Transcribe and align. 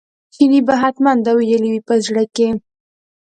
چیني 0.33 0.59
به 0.67 0.73
حتمي 0.81 1.11
دا 1.25 1.31
ویلي 1.37 1.69
وي 1.73 1.81
په 1.87 1.95
زړه 2.05 2.23
کې. 2.35 2.47